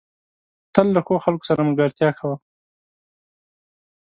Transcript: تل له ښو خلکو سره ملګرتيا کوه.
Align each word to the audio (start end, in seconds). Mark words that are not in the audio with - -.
تل 0.73 0.87
له 0.95 1.01
ښو 1.05 1.15
خلکو 1.25 1.47
سره 1.49 1.65
ملګرتيا 1.67 2.09
کوه. 2.19 2.35